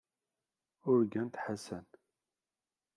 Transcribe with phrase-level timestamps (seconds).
[0.93, 1.85] Urgant Ḥasan.